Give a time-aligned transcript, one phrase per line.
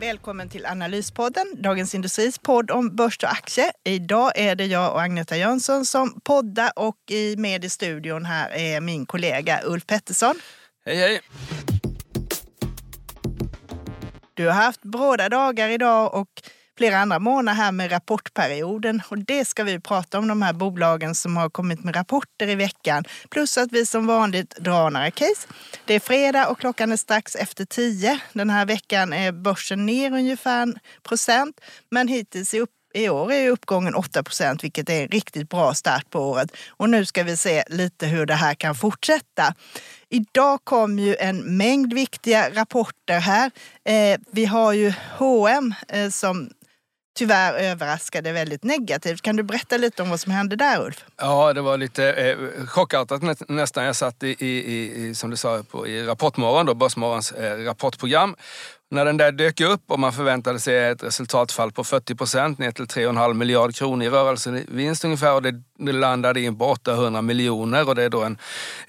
[0.00, 3.70] Välkommen till Analyspodden, Dagens Industris podd om börs och aktier.
[3.84, 6.96] Idag är det jag och Agneta Jönsson som poddar och
[7.36, 10.34] med i studion här är min kollega Ulf Pettersson.
[10.84, 11.20] Hej hej!
[14.34, 16.28] Du har haft bråda dagar idag och
[16.80, 19.02] flera andra månader här med rapportperioden.
[19.08, 22.54] Och det ska vi prata om, de här bolagen som har kommit med rapporter i
[22.54, 23.04] veckan.
[23.30, 25.48] Plus att vi som vanligt drar några case.
[25.84, 28.20] Det är fredag och klockan är strax efter tio.
[28.32, 31.60] Den här veckan är börsen ner ungefär en procent.
[31.90, 35.74] Men hittills i upp i år är uppgången 8 procent, vilket är en riktigt bra
[35.74, 36.56] start på året.
[36.68, 39.54] Och nu ska vi se lite hur det här kan fortsätta.
[40.08, 43.50] Idag kom ju en mängd viktiga rapporter här.
[43.84, 46.50] Eh, vi har ju H&M eh, som
[47.18, 49.22] tyvärr överraskade väldigt negativt.
[49.22, 51.04] Kan du berätta lite om vad som hände där Ulf?
[51.16, 53.84] Ja, det var lite eh, chockartat nästan.
[53.84, 58.36] Jag satt i, i, i, som du sa, på, i Rapportmorgon, då, Börsmorgons eh, rapportprogram.
[58.92, 62.70] När den där dök upp och man förväntade sig ett resultatfall på 40 procent ner
[62.70, 67.88] till 3,5 miljard kronor i rörelsevinst ungefär och det, det landade in på 800 miljoner
[67.88, 68.38] och det är då en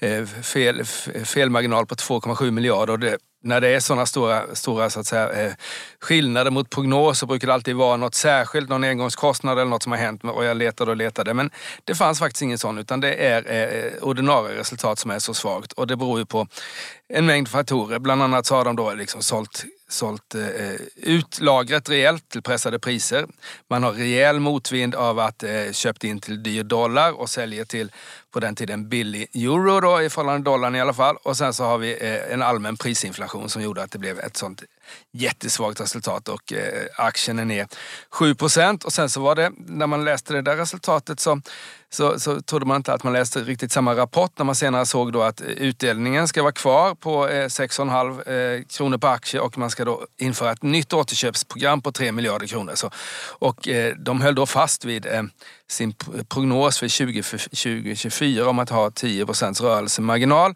[0.00, 0.84] eh, fel,
[1.24, 2.92] felmarginal på 2,7 miljarder.
[2.92, 5.52] Och det, när det är sådana stora, stora så att säga, eh,
[6.00, 9.98] skillnader mot prognoser brukar det alltid vara något särskilt, någon engångskostnad eller något som har
[9.98, 11.34] hänt och jag letade och letade.
[11.34, 11.50] Men
[11.84, 15.72] det fanns faktiskt ingen sån utan det är eh, ordinarie resultat som är så svagt
[15.72, 16.46] och det beror ju på
[17.08, 17.98] en mängd faktorer.
[17.98, 22.78] Bland annat så har de då liksom sålt sålt eh, ut lagret rejält till pressade
[22.78, 23.26] priser.
[23.68, 27.92] Man har rejäl motvind av att eh, köpt in till dyr dollar och säljer till
[28.30, 31.16] på den tiden billig euro då, i förhållande till dollarn i alla fall.
[31.22, 34.36] Och sen så har vi eh, en allmän prisinflation som gjorde att det blev ett
[34.36, 34.62] sånt
[35.12, 37.66] jättesvagt resultat och eh, aktien är ner
[38.10, 38.84] 7 procent.
[38.84, 41.40] och sen så var det, när man läste det där resultatet så
[41.94, 45.12] så, så trodde man inte att man läste riktigt samma rapport när man senare såg
[45.12, 49.58] då att eh, utdelningen ska vara kvar på eh, 6,5 eh, kronor per aktie och
[49.58, 52.72] man ska då införa ett nytt återköpsprogram på 3 miljarder kronor.
[52.74, 52.90] Så,
[53.38, 55.06] och de höll då fast vid
[55.72, 55.94] sin
[56.28, 60.54] prognos för 2024 om att ha 10% rörelsemarginal.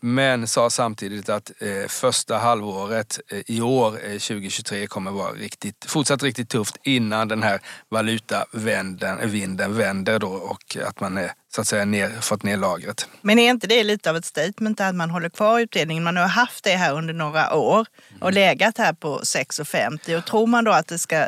[0.00, 1.50] Men sa samtidigt att
[1.88, 9.76] första halvåret i år, 2023, kommer vara riktigt, fortsatt riktigt tufft innan den här valutavinden
[9.76, 13.08] vänder då och att man är, så att säga ner, fått ner lagret.
[13.22, 16.04] Men är inte det lite av ett statement att man håller kvar utdelningen?
[16.04, 17.86] Man har haft det här under några år
[18.20, 18.34] och mm.
[18.34, 21.26] legat här på 6,50 och tror man då att det ska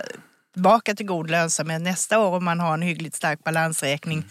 [0.52, 4.30] tillbaka till god lönsamhet nästa år om man har en hyggligt stark balansräkning mm.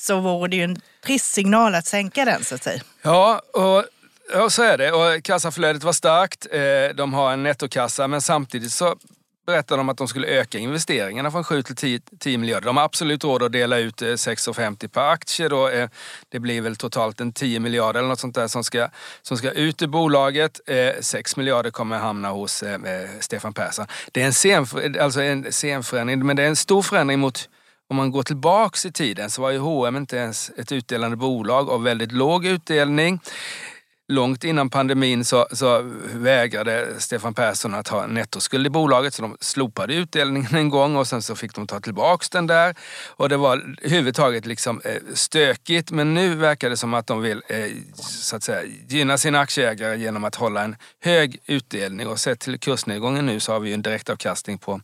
[0.00, 2.82] så vore det ju en trist signal att sänka den så att säga.
[3.02, 3.84] Ja, och
[4.32, 4.92] Ja, så är det.
[4.92, 6.46] Och kassaflödet var starkt.
[6.50, 8.96] Eh, de har en nettokassa men samtidigt så
[9.46, 12.66] berättade de att de skulle öka investeringarna från 7 till 10, 10 miljarder.
[12.66, 15.48] De har absolut råd att dela ut 6,50 per aktie.
[15.48, 15.68] Då.
[15.68, 15.88] Eh,
[16.28, 18.88] det blir väl totalt en 10 miljarder eller något sånt där som ska,
[19.22, 20.60] som ska ut ur bolaget.
[20.66, 22.80] Eh, 6 miljarder kommer hamna hos eh,
[23.20, 23.86] Stefan Persson.
[24.12, 24.66] Det är en, sen,
[25.00, 27.48] alltså en scenförändring, men det är en stor förändring mot
[27.88, 31.70] om man går tillbaks i tiden så var ju H&M inte ens ett utdelande bolag
[31.70, 33.20] av väldigt låg utdelning
[34.08, 35.82] långt innan pandemin så, så
[36.14, 40.96] vägrade Stefan Persson att ha en nettoskuld i bolaget så de slopade utdelningen en gång
[40.96, 42.74] och sen så fick de ta tillbaks den där.
[43.08, 47.42] Och det var överhuvudtaget liksom eh, stökigt men nu verkar det som att de vill
[47.48, 47.66] eh,
[47.96, 52.58] så att säga, gynna sina aktieägare genom att hålla en hög utdelning och sett till
[52.58, 54.80] kursnedgången nu så har vi en direktavkastning på,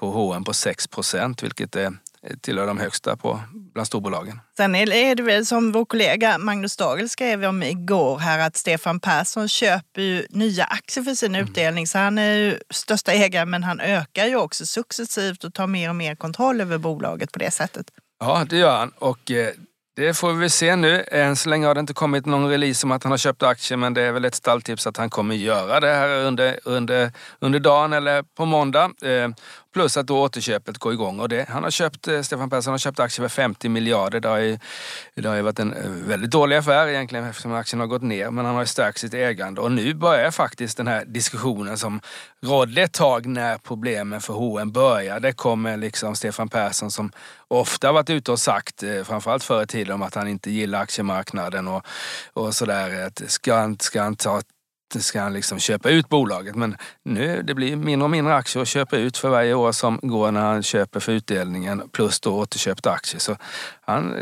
[0.00, 1.92] på H&M på 6 procent vilket är
[2.40, 4.40] tillhör de högsta på, bland storbolagen.
[4.56, 9.00] Sen är det väl som vår kollega Magnus Dagel skrev om igår här att Stefan
[9.00, 11.48] Persson köper ju nya aktier för sin mm.
[11.48, 11.86] utdelning.
[11.86, 15.88] Så han är ju största ägare men han ökar ju också successivt och tar mer
[15.88, 17.86] och mer kontroll över bolaget på det sättet.
[18.20, 18.92] Ja, det gör han.
[18.98, 19.48] Och eh,
[19.96, 21.04] det får vi se nu.
[21.08, 23.78] Än så länge har det inte kommit någon release om att han har köpt aktier
[23.78, 27.58] men det är väl ett stalltips att han kommer göra det här under, under, under
[27.58, 28.84] dagen eller på måndag.
[28.84, 29.28] Eh,
[29.72, 31.20] plus att då återköpet går igång.
[31.20, 34.20] Och det, han har köpt, eh, Stefan Persson har köpt aktier för 50 miljarder.
[34.20, 34.58] Det har, ju,
[35.14, 38.30] det har ju varit en eh, väldigt dålig affär egentligen eftersom aktien har gått ner.
[38.30, 42.00] Men han har ju stärkt sitt ägande och nu börjar faktiskt den här diskussionen som
[42.40, 45.32] rådde ett tag när problemen för H&M började.
[45.32, 47.12] kommer liksom Stefan Persson som
[47.48, 50.80] ofta varit ute och sagt, eh, framförallt förr i tiden, om att han inte gillar
[50.80, 51.86] aktiemarknaden och,
[52.32, 53.10] och sådär.
[53.26, 54.42] Ska han, ska han ta
[55.00, 56.54] ska han liksom köpa ut bolaget.
[56.54, 59.98] Men nu det blir mindre och mindre aktier att köpa ut för varje år som
[60.02, 63.20] går när han köper för utdelningen plus då återköpta aktier.
[63.20, 63.36] Så
[63.80, 64.12] han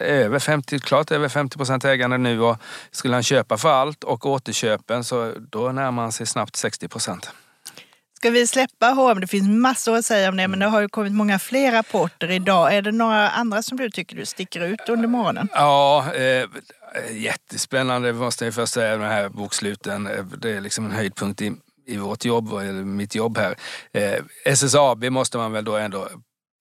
[0.00, 2.56] över 50, klart över 50 procent ägande nu och
[2.90, 7.30] skulle han köpa för allt och återköpen så då närmar han sig snabbt 60 procent.
[8.22, 9.20] Ska vi släppa H&M?
[9.20, 12.30] Det finns massor att säga om det, men det har ju kommit många fler rapporter
[12.30, 12.74] idag.
[12.74, 15.48] Är det några andra som du tycker du sticker ut under morgonen?
[15.54, 16.44] Ja, eh,
[17.10, 20.08] jättespännande måste jag först säga, de här boksluten.
[20.38, 21.52] Det är liksom en höjdpunkt i,
[21.86, 23.54] i vårt jobb, eller mitt jobb här.
[23.92, 26.08] Eh, SSAB måste man väl då ändå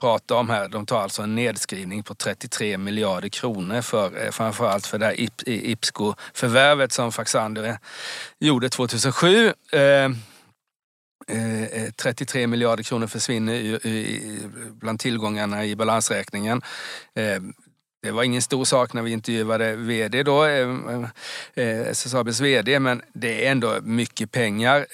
[0.02, 0.70] prata om här.
[0.70, 5.16] De tar alltså en nedskrivning på 33 miljarder kronor för eh, framförallt för det här
[5.46, 7.78] IPSCO-förvärvet som Faxander
[8.40, 9.54] gjorde 2007.
[11.32, 13.80] Eh, eh, 33 miljarder kronor försvinner
[14.80, 16.62] bland tillgångarna i balansräkningen.
[17.16, 17.42] Eh,
[18.04, 20.44] det var ingen stor sak när vi intervjuade vd då,
[21.92, 24.86] SSABs vd, men det är ändå mycket pengar.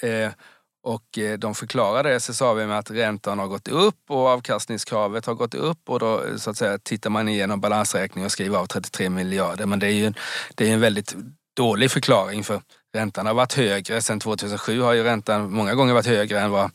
[0.82, 5.88] Och de förklarade SSAB med att räntan har gått upp och avkastningskravet har gått upp
[5.88, 9.66] och då så att säga tittar man igenom balansräkningen och skriver av 33 miljarder.
[9.66, 10.12] Men det är ju
[10.54, 11.16] det är en väldigt
[11.58, 12.60] dålig förklaring för
[12.94, 14.00] räntan har varit högre.
[14.02, 16.70] Sen 2007 har ju räntan många gånger varit högre än vad,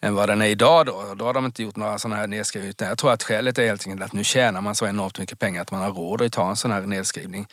[0.00, 0.86] än vad den är idag.
[0.86, 1.14] Då.
[1.16, 2.74] Då har de inte gjort några sådana här nedskrivningar.
[2.88, 5.62] Jag tror att skälet är helt enkelt att nu tjänar man så enormt mycket pengar
[5.62, 7.46] att man har råd att ta en sån här nedskrivning.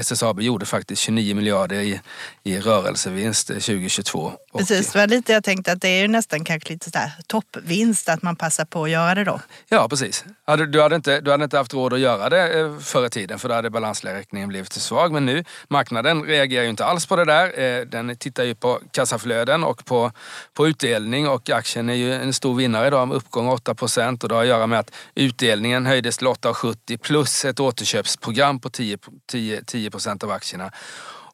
[0.00, 2.00] SSAB gjorde faktiskt 29 miljarder i,
[2.42, 4.32] i rörelsevinst 2022.
[4.58, 8.08] Precis, det var lite jag tänkte att det är ju nästan kanske lite sådär toppvinst
[8.08, 9.40] att man passar på att göra det då.
[9.68, 10.24] Ja, precis.
[10.68, 13.38] Du hade inte, du hade inte haft råd att göra det eh, förr i tiden
[13.38, 15.12] för då hade balansräkningen blivit för svag.
[15.12, 17.60] Men nu, marknaden reagerar ju inte alls på det där.
[17.60, 20.12] Eh, den tittar ju på kassaflöden och på,
[20.54, 24.28] på utdelning och aktien är ju en stor vinnare idag med uppgång 8 procent och
[24.28, 28.98] det har att göra med att utdelningen höjdes till 8,70 plus ett återköpsprogram på 10,
[29.26, 30.70] 10, 10 procent av aktierna.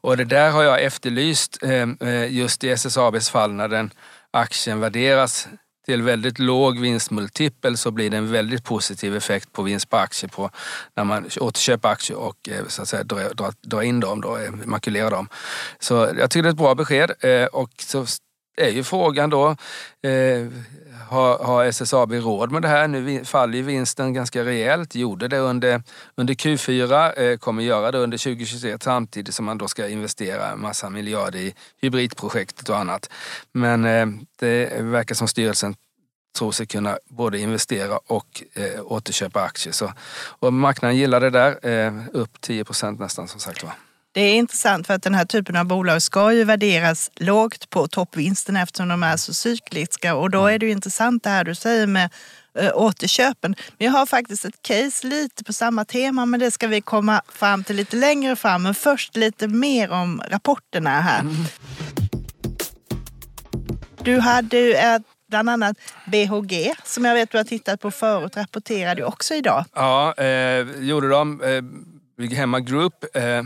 [0.00, 3.90] Och det där har jag efterlyst ehm, eh, just i SSABs fall när den
[4.30, 5.48] aktien värderas
[5.86, 10.30] till väldigt låg vinstmultipel så blir det en väldigt positiv effekt på vinst på aktier
[10.30, 10.50] på
[10.94, 13.04] när man återköper aktier och eh, så att säga
[13.62, 15.28] drar in dem, då, eh, makulerar dem.
[15.78, 17.10] Så jag tycker det är ett bra besked
[17.52, 18.06] och så
[18.58, 19.48] är ju frågan då
[20.02, 20.46] eh,
[21.08, 22.88] har, har SSAB råd med det här?
[22.88, 24.94] Nu faller ju vinsten ganska rejält.
[24.94, 25.82] Gjorde det under,
[26.14, 30.60] under Q4, eh, kommer göra det under 2023 samtidigt som man då ska investera en
[30.60, 33.10] massa miljarder i hybridprojektet och annat.
[33.52, 34.06] Men eh,
[34.38, 35.74] det verkar som styrelsen
[36.38, 39.72] tror sig kunna både investera och eh, återköpa aktier.
[39.72, 39.92] Så,
[40.38, 43.87] och marknaden gillar det där, eh, upp 10 procent nästan som sagt var.
[44.18, 47.88] Det är intressant för att den här typen av bolag ska ju värderas lågt på
[47.88, 51.54] toppvinsten eftersom de är så cykliska och då är det ju intressant det här du
[51.54, 52.10] säger med
[52.58, 53.54] äh, återköpen.
[53.78, 57.22] Men jag har faktiskt ett case lite på samma tema men det ska vi komma
[57.28, 58.62] fram till lite längre fram.
[58.62, 61.20] Men först lite mer om rapporterna här.
[61.20, 61.34] Mm.
[64.02, 65.76] Du hade ett bland annat
[66.06, 69.64] BHG som jag vet du har tittat på förut rapporterade ju också idag.
[69.74, 71.42] Ja, eh, gjorde de.
[71.42, 73.44] Eh, Hemma Group eh, Eh,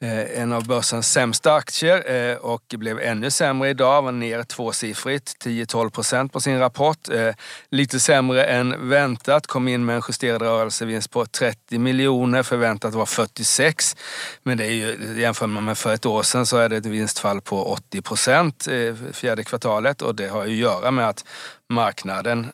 [0.00, 4.02] Eh, en av börsens sämsta aktier eh, och blev ännu sämre idag.
[4.02, 7.08] Var ner tvåsiffrigt, 10-12 procent på sin rapport.
[7.08, 7.34] Eh,
[7.70, 9.46] lite sämre än väntat.
[9.46, 12.42] Kom in med en justerad rörelsevinst på 30 miljoner.
[12.42, 13.96] Förväntat var 46.
[14.42, 16.86] Men det är ju, jämför man med för ett år sedan så är det ett
[16.86, 18.68] vinstfall på 80 procent
[19.12, 21.24] fjärde kvartalet och det har ju att göra med att
[21.68, 22.46] marknaden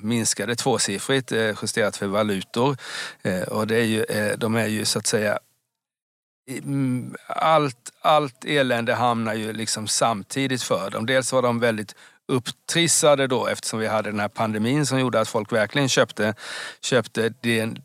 [0.00, 1.32] minskade tvåsiffrigt
[1.62, 2.76] justerat för valutor.
[3.48, 4.04] och det är ju,
[4.36, 5.38] de är ju så att säga
[6.48, 11.06] Mm, allt, allt elände hamnar ju liksom samtidigt för dem.
[11.06, 11.94] Dels var de väldigt
[12.28, 16.34] upptrissade då eftersom vi hade den här pandemin som gjorde att folk verkligen köpte,
[16.80, 17.32] köpte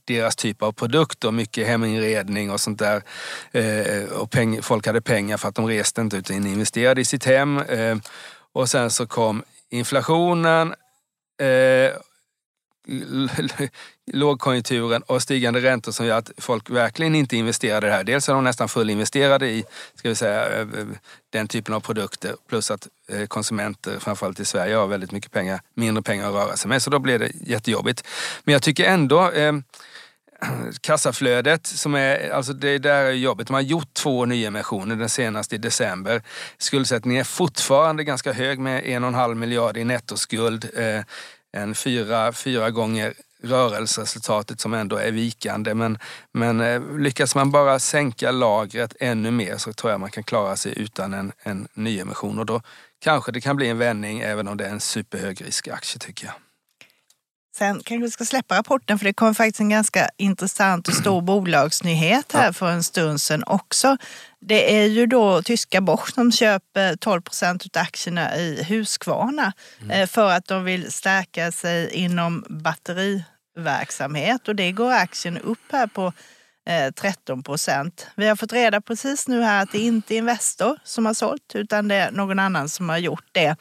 [0.05, 1.31] deras typ av produkter.
[1.31, 3.03] Mycket heminredning och sånt där.
[3.51, 7.25] Eh, och peng, folk hade pengar för att de reste inte utan investerade i sitt
[7.25, 7.57] hem.
[7.57, 7.97] Eh,
[8.53, 10.73] och sen så kom inflationen
[11.41, 11.91] eh,
[14.11, 18.03] lågkonjunkturen och stigande räntor som gör att folk verkligen inte investerar i det här.
[18.03, 19.63] Dels är de nästan fullinvesterade i
[19.95, 20.85] ska vi säga, eh, eh,
[21.29, 25.61] den typen av produkter plus att eh, konsumenter, framförallt i Sverige, har väldigt mycket pengar,
[25.73, 26.81] mindre pengar att röra sig med.
[26.81, 28.07] Så då blir det jättejobbigt.
[28.43, 29.53] Men jag tycker ändå eh,
[30.81, 33.49] kassaflödet, som är, alltså det där är jobbigt.
[33.49, 36.21] Man har gjort två nyemissioner, den senaste i december.
[36.57, 40.69] Skuldsättningen är fortfarande ganska hög med en och en halv miljard i nettoskuld.
[40.75, 41.01] Eh,
[41.51, 43.13] en fyra, fyra gånger
[43.43, 45.73] rörelseresultatet som ändå är vikande.
[45.73, 45.97] Men,
[46.31, 50.55] men eh, lyckas man bara sänka lagret ännu mer så tror jag man kan klara
[50.55, 52.39] sig utan en, en nyemission.
[52.39, 52.61] Och då
[52.99, 56.35] kanske det kan bli en vändning även om det är en superhög riskaktie tycker jag.
[57.59, 61.21] Sen kanske vi ska släppa rapporten för det kom faktiskt en ganska intressant och stor
[61.21, 63.97] bolagsnyhet här för en stund sedan också.
[64.39, 70.07] Det är ju då tyska Bosch som köper 12 procent av aktierna i Husqvarna mm.
[70.07, 76.13] för att de vill stärka sig inom batteriverksamhet och det går aktien upp här på
[76.95, 78.07] 13 procent.
[78.15, 81.51] Vi har fått reda precis nu här att det inte är Investor som har sålt
[81.53, 83.55] utan det är någon annan som har gjort det.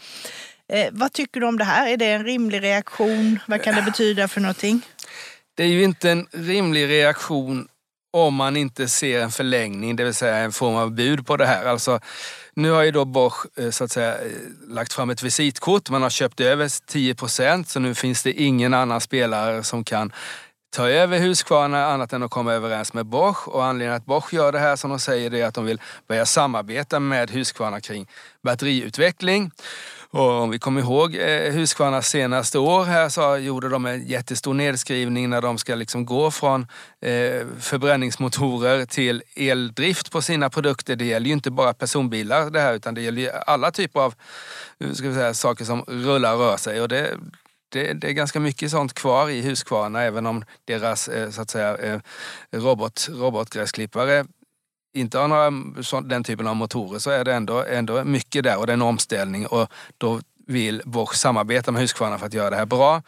[0.69, 1.89] Eh, vad tycker du om det här?
[1.89, 3.39] Är det en rimlig reaktion?
[3.47, 4.83] Vad kan det betyda för någonting?
[5.57, 7.69] Det är ju inte en rimlig reaktion
[8.11, 11.47] om man inte ser en förlängning, det vill säga en form av bud på det
[11.47, 11.65] här.
[11.65, 12.01] Alltså,
[12.55, 14.31] nu har ju då Bosch eh, så att säga, eh,
[14.69, 15.91] lagt fram ett visitkort.
[15.91, 20.13] Man har köpt över 10 procent så nu finns det ingen annan spelare som kan
[20.77, 23.49] ta över Husqvarna annat än att komma överens med Bosch.
[23.49, 26.27] Och anledningen att Bosch gör det här som de säger är att de vill börja
[26.27, 28.07] samarbeta med Husqvarna kring
[28.43, 29.51] batteriutveckling.
[30.11, 34.55] Och om vi kommer ihåg eh, Husqvarnas senaste år här så gjorde de en jättestor
[34.55, 36.67] nedskrivning när de ska liksom gå från
[37.01, 40.97] eh, förbränningsmotorer till eldrift på sina produkter.
[40.97, 44.15] Det gäller ju inte bara personbilar det här utan det gäller ju alla typer av
[44.81, 46.81] eh, ska vi säga, saker som rullar och rör sig.
[46.81, 47.17] Och det,
[47.69, 51.51] det, det, är ganska mycket sånt kvar i Husqvarna även om deras eh, så att
[51.51, 52.01] säga, eh,
[52.51, 54.25] robot, robotgräsklippare
[54.93, 58.67] inte har några, den typen av motorer så är det ändå, ändå mycket där och
[58.67, 62.57] det är en omställning och då vill Bosch samarbeta med Husqvarna för att göra det
[62.57, 63.03] här bra.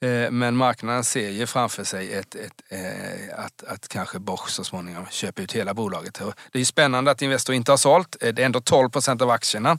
[0.00, 4.64] Eh, men marknaden ser ju framför sig ett, ett, ett, att, att kanske Bosch så
[4.64, 6.14] småningom köper ut hela bolaget.
[6.52, 8.16] Det är ju spännande att Investor inte har sålt.
[8.20, 9.78] Eh, det är ändå 12 procent av aktierna.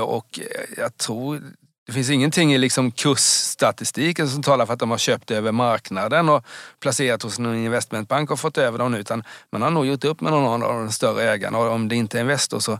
[0.00, 0.40] Och
[0.76, 1.42] jag tror
[1.86, 6.28] det finns ingenting i liksom kursstatistiken som talar för att de har köpt över marknaden
[6.28, 6.44] och
[6.80, 8.98] placerat hos någon investmentbank och fått över dem nu.
[8.98, 11.96] Utan man har nog gjort upp med någon av de större ägarna och om det
[11.96, 12.78] inte är Investor så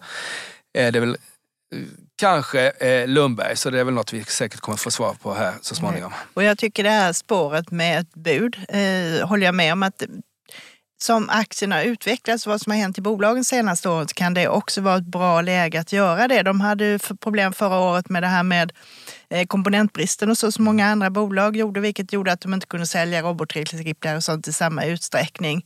[0.79, 1.17] är det väl
[1.75, 1.81] eh,
[2.17, 3.57] kanske eh, Lundberg.
[3.57, 6.13] Så det är väl något vi säkert kommer få svar på här så småningom.
[6.35, 10.03] Och jag tycker det här spåret med ett bud eh, håller jag med om att
[10.99, 14.81] som aktierna utvecklas och vad som har hänt i bolagen senaste året kan det också
[14.81, 16.43] vara ett bra läge att göra det.
[16.43, 18.73] De hade problem förra året med det här med
[19.31, 22.87] eh, komponentbristen och så som många andra bolag gjorde, vilket gjorde att de inte kunde
[22.87, 25.65] sälja robottricklar och sånt i samma utsträckning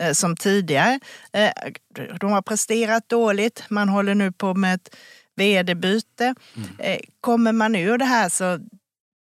[0.00, 1.00] eh, som tidigare.
[1.32, 1.50] Eh,
[2.20, 3.64] de har presterat dåligt.
[3.68, 4.96] Man håller nu på med ett
[5.36, 6.34] vd-byte.
[6.56, 7.00] Mm.
[7.20, 8.58] Kommer man ur det här så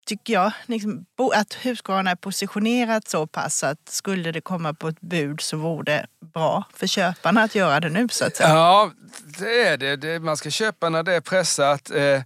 [0.08, 5.00] tycker jag, liksom, att Husqvarna är positionerat så pass att skulle det komma på ett
[5.00, 8.48] bud så vore det bra för köparna att göra det nu så att säga.
[8.48, 8.90] Ja,
[9.38, 9.96] det är det.
[9.96, 11.90] det man ska köpa när det är pressat.
[11.90, 12.22] Eh,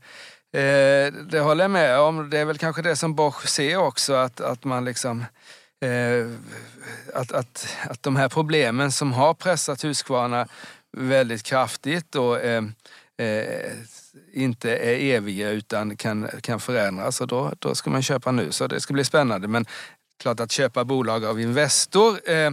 [0.63, 2.31] eh, det håller jag med om.
[2.31, 5.25] Det är väl kanske det som Bosch ser också, att, att man liksom
[5.85, 6.27] eh,
[7.15, 10.47] att, att, att de här problemen som har pressat Husqvarna
[10.97, 12.65] väldigt kraftigt och eh,
[13.19, 13.73] eh,
[14.33, 18.53] inte är eviga utan kan, kan förändras och då, då ska man köpa nu.
[18.53, 19.49] Så det ska bli spännande.
[19.49, 19.67] Men
[20.23, 22.53] klart att köpa bolag av Investor eh,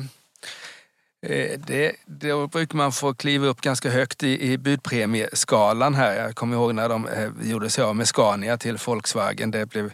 [1.26, 6.16] eh, det, då brukar man få kliva upp ganska högt i, i budpremieskalan här.
[6.16, 9.52] Jag kommer ihåg när de eh, gjorde sig av med Scania till Volkswagen.
[9.52, 9.94] Det blev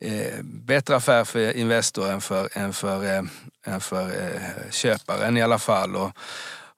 [0.00, 3.22] eh, bättre affär för Investor än för, än för, eh,
[3.66, 5.96] än för eh, köparen i alla fall.
[5.96, 6.10] Och,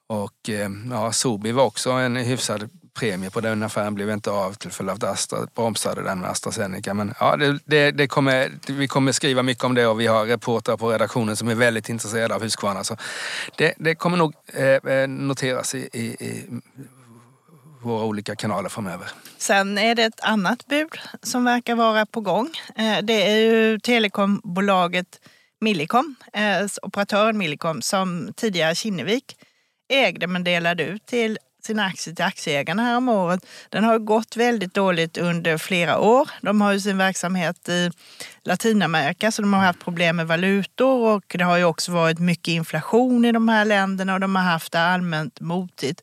[0.07, 4.53] och eh, ja, Sobi var också en hyfsad premie på den affären blev inte av
[4.53, 6.95] till följd av att Astra bromsade den med AstraZeneca.
[6.95, 10.27] Men ja, det, det, det, kommer, vi kommer skriva mycket om det och vi har
[10.27, 12.85] reportrar på redaktionen som är väldigt intresserade av Husqvarna.
[12.85, 12.97] Så
[13.57, 16.45] det, det kommer nog eh, eh noteras i, i, i
[17.83, 19.09] våra olika kanaler framöver.
[19.39, 22.51] Sen är det ett annat bud som verkar vara på gång.
[22.77, 25.21] Eh, det är ju telekombolaget
[25.61, 29.37] Millicom, eh, operatören Millicom som tidigare Kinnevik
[29.89, 33.47] ägde men delade ut till sina aktier till aktieägarna här om året.
[33.69, 36.31] Den har gått väldigt dåligt under flera år.
[36.41, 37.91] De har ju sin verksamhet i
[38.43, 42.49] Latinamerika så de har haft problem med valutor och det har ju också varit mycket
[42.49, 46.03] inflation i de här länderna och de har haft det allmänt motigt.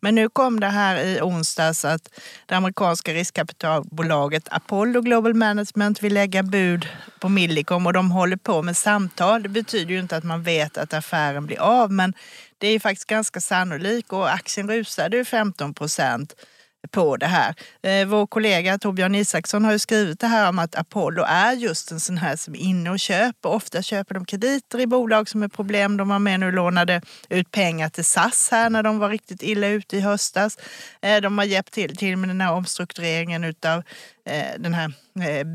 [0.00, 6.14] Men nu kom det här i onsdags att det amerikanska riskkapitalbolaget Apollo Global Management vill
[6.14, 6.88] lägga bud
[7.20, 9.42] på Millicom och de håller på med samtal.
[9.42, 12.14] Det betyder ju inte att man vet att affären blir av men
[12.58, 16.34] det är faktiskt ganska sannolikt och aktien rusade 15 procent
[16.90, 17.54] på det här.
[17.82, 21.90] Eh, vår kollega Torbjörn Isaksson har ju skrivit det här om att Apollo är just
[21.90, 23.48] en sån här som är inne och köper.
[23.48, 25.96] Ofta köper de krediter i bolag som är problem.
[25.96, 29.42] De var med nu och lånade ut pengar till SAS här när de var riktigt
[29.42, 30.58] illa ute i höstas.
[31.02, 33.82] Eh, de har hjälpt till, till med den här omstruktureringen utav
[34.26, 34.92] eh, den här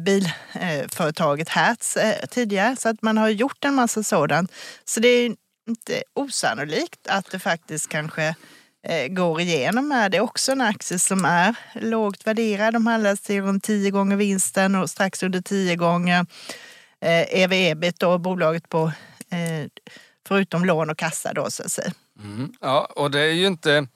[0.04, 1.98] bilföretaget Hertz
[2.30, 2.76] tidigare.
[2.76, 4.52] Så att man har gjort en massa sådant.
[4.86, 5.36] Så det är
[5.72, 8.36] inte osannolikt att det faktiskt kanske
[8.88, 10.10] eh, går igenom här.
[10.10, 12.74] Det är också en aktie som är lågt värderad.
[12.74, 16.26] De handlas till runt 10 gånger vinsten och strax under 10 gånger
[17.02, 18.92] eh, ev ebit då, bolaget på
[19.32, 19.68] eh,
[20.28, 21.94] förutom lån och kassa då så att säga.
[22.24, 22.54] Mm.
[22.62, 23.88] Ja, och det är ju inte...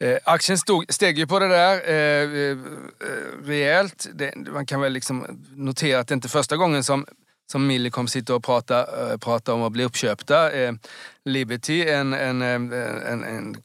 [0.00, 2.58] Eh, aktien stod, steg ju på det där eh, eh,
[3.44, 4.08] rejält.
[4.14, 7.06] Det, man kan väl liksom notera att det inte är första gången som
[7.52, 10.52] som Millicom sitter och pratar, eh, pratar om att bli uppköpta.
[10.52, 10.72] Eh,
[11.24, 13.56] Liberty, en, en, eh, en, en,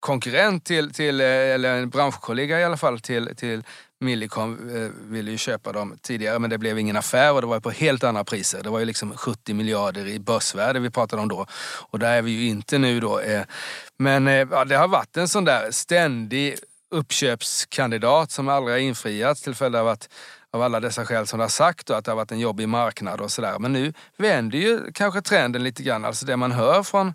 [0.00, 3.62] konkurrent till, till, eller en branschkollega i alla fall till, till
[4.00, 4.58] Millicom
[5.08, 8.04] ville ju köpa dem tidigare men det blev ingen affär och det var på helt
[8.04, 8.62] andra priser.
[8.62, 11.46] Det var ju liksom 70 miljarder i börsvärde vi pratade om då.
[11.90, 13.20] Och där är vi ju inte nu då.
[13.98, 16.56] Men ja, det har varit en sån där ständig
[16.90, 20.08] uppköpskandidat som aldrig har infriats till följd av att
[20.52, 22.68] av alla dessa skäl som du har sagt och att det har varit en jobbig
[22.68, 23.58] marknad och sådär.
[23.58, 26.04] Men nu vänder ju kanske trenden lite grann.
[26.04, 27.14] Alltså det man hör från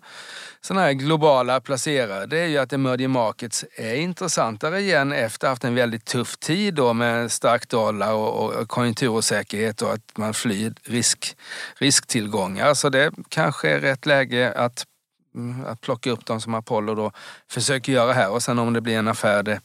[0.60, 5.48] sådana här globala placerare det är ju att emerging markets är intressantare igen efter att
[5.48, 10.16] ha haft en väldigt tuff tid då med stark dollar och, och konjunkturosäkerhet och att
[10.16, 11.36] man flyr risk,
[11.74, 12.74] risktillgångar.
[12.74, 14.86] Så det kanske är rätt läge att
[15.34, 17.12] Mm, att plocka upp dem som Apollo då
[17.50, 19.60] försöker göra här och sen om det blir en affär det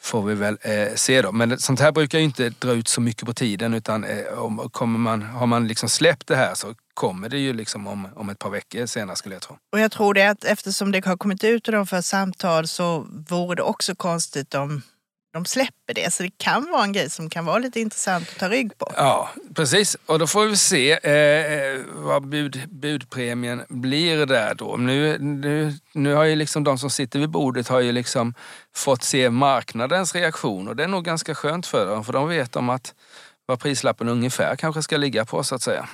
[0.00, 1.32] får vi väl eh, se då.
[1.32, 4.70] Men sånt här brukar ju inte dra ut så mycket på tiden utan eh, om,
[4.72, 8.28] kommer man, har man liksom släppt det här så kommer det ju liksom om, om
[8.28, 9.56] ett par veckor senare skulle jag tro.
[9.72, 13.54] Och jag tror det att eftersom det har kommit ut de för samtal så vore
[13.54, 14.82] det också konstigt om
[15.36, 16.12] de släpper det.
[16.12, 18.92] Så det kan vara en grej som kan vara lite intressant att ta rygg på.
[18.96, 19.96] Ja, precis.
[20.06, 24.76] Och då får vi se eh, eh, vad bud, budpremien blir där då.
[24.76, 28.34] Nu, nu, nu har ju liksom de som sitter vid bordet har ju liksom
[28.74, 32.56] fått se marknadens reaktion och det är nog ganska skönt för dem för de vet
[32.56, 32.94] om att
[33.46, 35.88] vad prislappen ungefär kanske ska ligga på så att säga.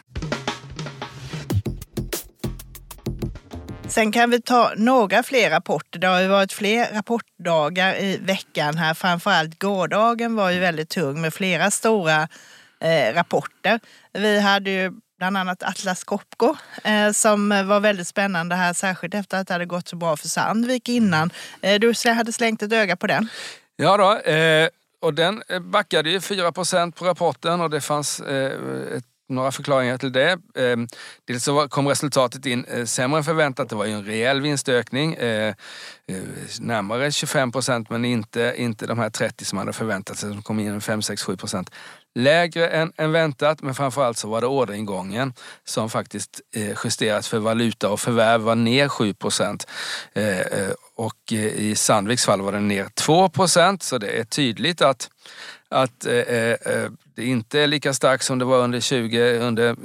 [3.92, 5.98] Sen kan vi ta några fler rapporter.
[5.98, 8.94] Det har ju varit fler rapportdagar i veckan här.
[8.94, 12.28] Framförallt gårdagen var ju väldigt tung med flera stora
[12.80, 13.80] eh, rapporter.
[14.12, 19.38] Vi hade ju bland annat Atlas Copco eh, som var väldigt spännande här, särskilt efter
[19.38, 21.30] att det hade gått så bra för Sandvik innan.
[21.60, 23.28] Eh, du hade slängt ett öga på den.
[23.76, 24.68] Ja då, eh,
[25.00, 28.52] och den eh, backade ju 4% på rapporten och det fanns eh,
[28.96, 30.38] ett några förklaringar till det.
[30.54, 30.88] Ehm,
[31.24, 33.68] dels så kom resultatet in eh, sämre än förväntat.
[33.68, 35.14] Det var ju en rejäl vinstökning.
[35.14, 35.54] Eh,
[36.06, 36.22] eh,
[36.60, 40.32] närmare 25 procent men inte, inte de här 30 som man hade förväntat sig.
[40.32, 41.70] Som kom in 5, 6, 7 procent.
[42.14, 46.40] Lägre än, än väntat men framförallt så var det orderingången som faktiskt
[46.84, 49.66] justerats för valuta och förvärv var ner 7 procent.
[50.96, 55.10] Och i Sandviks fall var den ner 2 procent så det är tydligt att
[55.72, 59.68] att eh, eh, eh, det inte är lika starkt som det var under, 20, under
[59.68, 59.76] eh,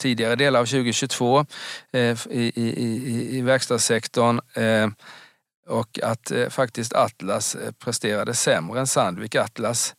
[0.00, 1.46] tidigare delar av 2022
[1.92, 4.40] eh, i, i, i, i verkstadssektorn.
[4.54, 4.88] Eh,
[5.68, 9.34] och att eh, faktiskt Atlas eh, presterade sämre än Sandvik.
[9.34, 9.94] Atlas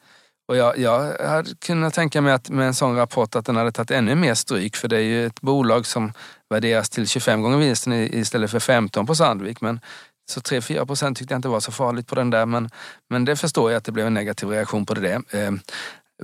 [0.48, 3.72] och jag, jag hade kunnat tänka mig att med en sån rapport att den hade
[3.72, 6.14] tagit ännu mer stryk för det är ju ett bolag som
[6.50, 9.62] värderas till 25 gånger vinsten istället för 15 på Sandvik.
[9.62, 9.80] Men
[10.30, 12.70] så 3-4 procent tyckte jag inte var så farligt på den där men,
[13.10, 15.22] men det förstår jag att det blev en negativ reaktion på det.
[15.32, 15.52] Eh,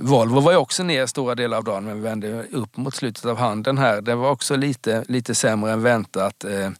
[0.00, 3.24] Volvo var ju också ner stora delar av dagen men vi vände upp mot slutet
[3.24, 4.00] av handeln här.
[4.00, 6.44] Det var också lite, lite sämre än väntat.
[6.44, 6.70] Eh,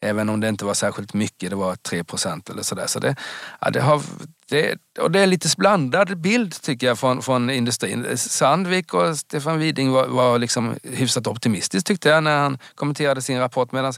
[0.00, 2.86] även om det inte var särskilt mycket, det var 3 procent eller sådär.
[2.86, 3.16] Så det,
[3.60, 4.02] ja, det, har,
[4.48, 8.06] det, och det är lite blandad bild tycker jag från, från industrin.
[8.16, 13.38] Sandvik och Stefan Widing var, var liksom hyfsat optimistisk tyckte jag när han kommenterade sin
[13.38, 13.92] rapport medan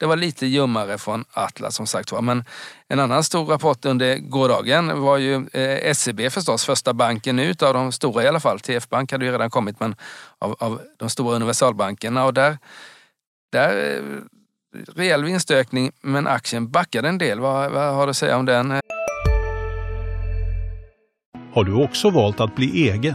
[0.00, 2.22] det var lite ljummare från Atlas som sagt var.
[2.22, 2.44] Men
[2.88, 7.74] en annan stor rapport under gårdagen var ju eh, SEB förstås, första banken ut av
[7.74, 8.60] de stora i alla fall.
[8.60, 9.96] TF Bank hade ju redan kommit men
[10.38, 12.58] av, av de stora universalbankerna och där,
[13.52, 14.02] där eh,
[14.96, 17.40] rejäl vinstökning men aktien backade en del.
[17.40, 18.80] Vad, vad har du att säga om den?
[21.54, 23.14] Har du också valt att bli egen?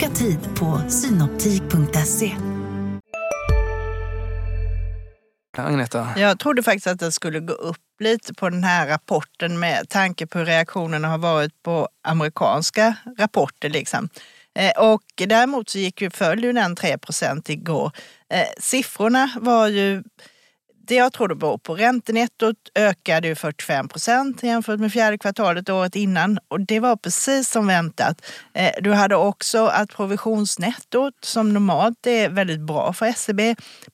[0.00, 2.36] Boka tid på synoptik.se.
[5.58, 6.08] Agneta?
[6.16, 10.26] Jag trodde faktiskt att det skulle gå upp lite på den här rapporten med tanke
[10.26, 13.70] på hur reaktionerna har varit på amerikanska rapporter.
[13.70, 14.08] Liksom.
[14.54, 16.96] Eh, och däremot så gick ju, föll ju den 3
[17.46, 17.92] igår.
[18.30, 20.02] Eh, siffrorna var ju
[20.86, 21.74] det jag tror det beror på.
[21.74, 27.50] Räntenettot ökade ju 45 procent jämfört med fjärde kvartalet året innan och det var precis
[27.50, 28.26] som väntat.
[28.54, 33.40] Eh, du hade också att provisionsnettot som normalt är väldigt bra för SEB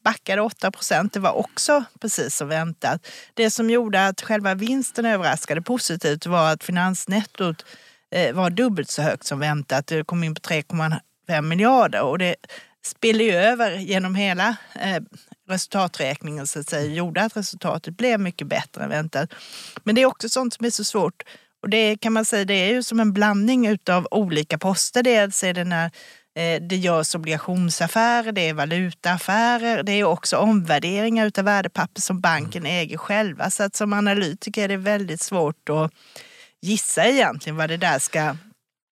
[0.05, 1.13] backade 8 procent.
[1.13, 3.07] Det var också precis som väntat.
[3.35, 7.65] Det som gjorde att själva vinsten överraskade positivt var att finansnettot
[8.15, 9.87] eh, var dubbelt så högt som väntat.
[9.87, 12.37] Det kom in på 3,5 miljarder och det
[12.85, 15.03] spiller ju över genom hela eh,
[15.53, 19.35] resultaträkningen så att säga, gjorde att resultatet blev mycket bättre än väntat.
[19.85, 21.23] Men det är också sånt som är så svårt.
[21.63, 25.03] Och det kan man säga, det är ju som en blandning av olika poster.
[25.03, 25.91] Dels är det när
[26.37, 32.67] eh, det görs obligationsaffärer, det är valutaaffärer, det är också omvärderingar av värdepapper som banken
[32.67, 33.51] äger själva.
[33.51, 35.93] Så att som analytiker är det väldigt svårt att
[36.63, 38.37] gissa egentligen vad det där ska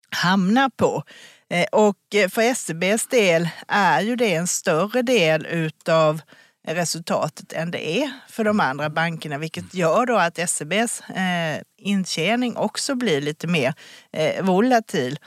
[0.09, 1.03] hamna på.
[1.49, 1.97] Eh, och
[2.29, 6.21] för SEBs del är ju det en större del utav
[6.67, 12.57] resultatet än det är för de andra bankerna, vilket gör då att SEBs eh, intjäning
[12.57, 13.73] också blir lite mer
[14.11, 15.19] eh, volatil.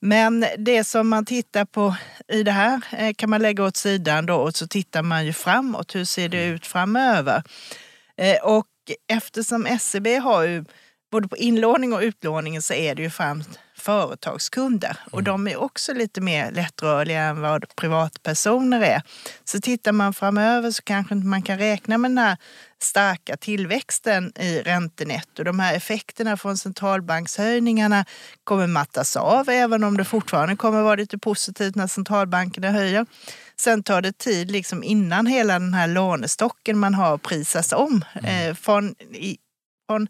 [0.00, 1.96] Men det som man tittar på
[2.28, 5.32] i det här eh, kan man lägga åt sidan då och så tittar man ju
[5.32, 5.94] framåt.
[5.94, 7.42] Hur ser det ut framöver?
[8.16, 8.66] Eh, och
[9.08, 10.64] eftersom SEB har ju
[11.10, 13.50] både på inlåning och utlåningen så är det ju främst
[13.82, 15.24] företagskunder och mm.
[15.24, 19.02] de är också lite mer lättrörliga än vad privatpersoner är.
[19.44, 22.36] Så tittar man framöver så kanske inte man kan räkna med den här
[22.82, 25.44] starka tillväxten i räntenetto.
[25.44, 28.04] De här effekterna från centralbankshöjningarna
[28.44, 33.06] kommer mattas av även om det fortfarande kommer vara lite positivt när centralbankerna höjer.
[33.56, 38.04] Sen tar det tid liksom innan hela den här lånestocken man har prisas om.
[38.14, 38.48] Mm.
[38.48, 39.38] Eh, från, i,
[39.88, 40.08] från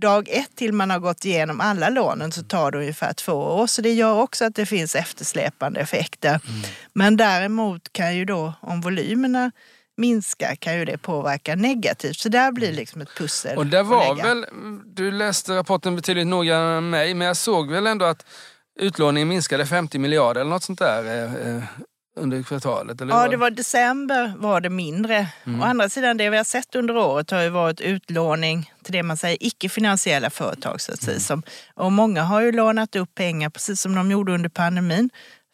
[0.00, 3.66] dag ett till man har gått igenom alla lånen så tar det ungefär två år.
[3.66, 6.28] Så det gör också att det finns eftersläpande effekter.
[6.28, 6.60] Mm.
[6.92, 9.50] Men däremot kan ju då om volymerna
[9.96, 12.16] minskar kan ju det påverka negativt.
[12.16, 13.58] Så där blir liksom ett pussel.
[13.58, 14.46] Och det var väl,
[14.86, 18.26] du läste rapporten betydligt noggrannare än mig, men jag såg väl ändå att
[18.80, 21.62] utlåningen minskade 50 miljarder eller något sånt där eh, eh,
[22.18, 23.00] under kvartalet?
[23.00, 25.26] Eller ja, det var december var det mindre.
[25.46, 25.60] Mm.
[25.60, 29.02] Å andra sidan, det vi har sett under året har ju varit utlåning till det
[29.02, 30.80] man säger icke-finansiella företag.
[30.80, 31.12] Så att säga.
[31.12, 31.20] Mm.
[31.20, 31.42] Som,
[31.74, 35.10] och många har ju lånat upp pengar, precis som de gjorde under pandemin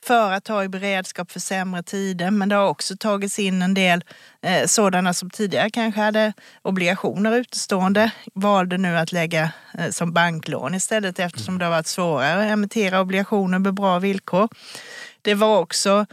[0.07, 2.31] för att ha i beredskap för sämre tider.
[2.31, 4.05] Men det har också tagits in en del
[4.42, 10.74] eh, sådana som tidigare kanske hade obligationer utestående, valde nu att lägga eh, som banklån
[10.74, 14.48] istället eftersom det har varit svårare att emittera obligationer med bra villkor.
[15.22, 16.07] Det var också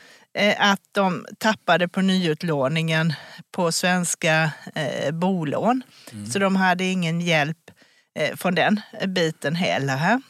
[0.58, 3.14] att de tappade på nyutlåningen
[3.52, 5.84] på svenska eh, bolån.
[6.12, 6.26] Mm.
[6.26, 7.72] Så de hade ingen hjälp
[8.16, 9.96] eh, från den biten heller.
[9.96, 10.22] Här.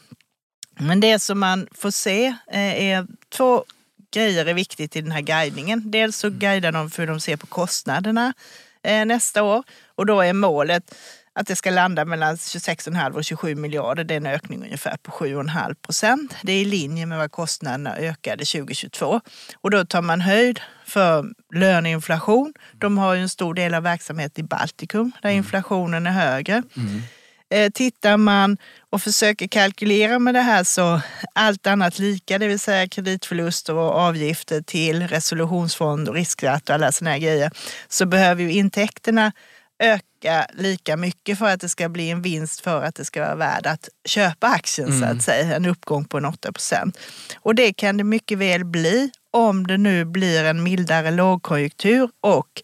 [0.78, 3.64] Men det som man får se eh, är två
[4.12, 5.90] grejer är viktigt i den här guidningen.
[5.90, 8.34] Dels så guidar de för hur de ser på kostnaderna
[8.82, 9.62] eh, nästa år
[9.94, 10.94] och då är målet
[11.34, 14.04] att det ska landa mellan 26,5 och 27 miljarder.
[14.04, 16.36] Det är en ökning ungefär på 7,5 procent.
[16.42, 19.20] Det är i linje med vad kostnaderna ökade 2022.
[19.60, 22.54] Och då tar man höjd för löneinflation.
[22.72, 25.38] De har ju en stor del av verksamheten i Baltikum där mm.
[25.38, 26.62] inflationen är högre.
[26.76, 27.02] Mm.
[27.50, 28.58] Eh, tittar man
[28.90, 31.00] och försöker kalkylera med det här så
[31.32, 36.92] allt annat lika, det vill säga kreditförluster och avgifter till resolutionsfond och riskskatt och alla
[36.92, 37.50] sådana här grejer,
[37.88, 39.32] så behöver ju intäkterna
[39.78, 40.11] öka
[40.52, 43.66] lika mycket för att det ska bli en vinst för att det ska vara värd
[43.66, 45.00] att köpa aktien mm.
[45.00, 45.20] så att mm.
[45.20, 45.56] säga.
[45.56, 46.98] En uppgång på en 8 procent.
[47.40, 52.62] Och det kan det mycket väl bli om det nu blir en mildare lågkonjunktur och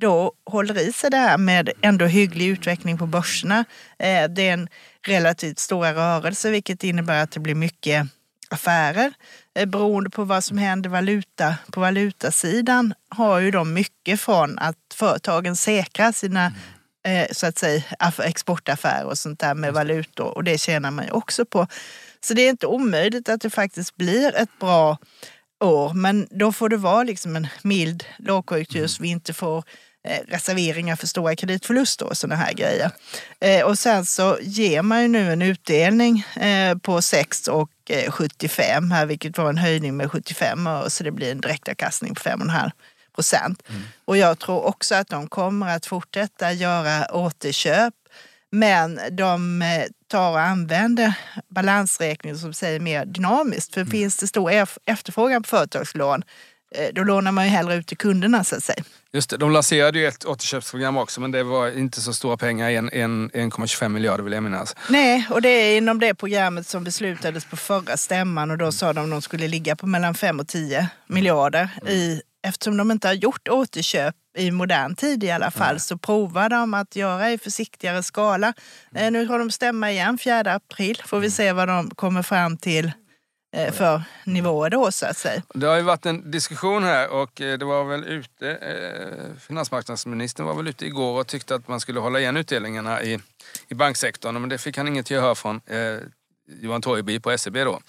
[0.00, 3.64] då håller i sig det här med ändå hygglig utveckling på börserna.
[3.98, 4.68] Eh, det är en
[5.06, 8.06] relativt stora rörelse vilket innebär att det blir mycket
[8.50, 9.12] affärer.
[9.54, 14.76] Eh, beroende på vad som händer valuta, på valutasidan har ju de mycket från att
[14.94, 16.52] företagen säkrar sina
[17.06, 17.82] eh, så att säga,
[18.24, 20.34] exportaffärer och sånt där med valutor.
[20.34, 21.66] Och det tjänar man ju också på.
[22.20, 24.98] Så det är inte omöjligt att det faktiskt blir ett bra
[25.64, 25.94] år.
[25.94, 29.64] Men då får det vara liksom en mild lågkonjunktur så vi inte får
[30.08, 32.90] Eh, reserveringar för stora kreditförluster och sådana här grejer.
[33.40, 37.70] Eh, och sen så ger man ju nu en utdelning eh, på 6 och
[38.08, 42.20] 75 här, vilket var en höjning med 75 öre, så det blir en direktavkastning på
[42.20, 42.70] 5,5
[43.16, 43.62] procent.
[43.68, 43.82] Mm.
[44.04, 47.94] Och jag tror också att de kommer att fortsätta göra återköp
[48.50, 49.62] men de
[50.08, 51.14] tar och använder
[51.48, 53.74] balansräkningen som säger mer dynamiskt.
[53.74, 53.90] För mm.
[53.90, 54.50] finns det stor
[54.86, 56.22] efterfrågan på företagslån
[56.74, 58.84] Eh, då lånar man ju hellre ut till kunderna så att säga.
[59.12, 62.70] Just det, de lanserade ju ett återköpsprogram också men det var inte så stora pengar,
[62.70, 64.76] 1,25 miljarder vill jag minnas.
[64.88, 68.92] Nej, och det är inom det programmet som beslutades på förra stämman och då sa
[68.92, 71.92] de att de skulle ligga på mellan 5 och 10 miljarder mm.
[71.92, 76.48] i eftersom de inte har gjort återköp i modern tid i alla fall, så provar
[76.48, 78.54] de att göra i försiktigare skala.
[78.94, 82.56] Eh, nu har de stämma igen 4 april, får vi se vad de kommer fram
[82.56, 82.92] till
[83.56, 85.42] eh, för nivåer då så att säga.
[85.54, 90.46] Det har ju varit en diskussion här och eh, det var väl ute, eh, finansmarknadsministern
[90.46, 93.18] var väl ute igår och tyckte att man skulle hålla igen utdelningarna i,
[93.68, 95.98] i banksektorn men det fick han inget gehör från eh,
[96.60, 97.80] Johan Torgeby på SEB då.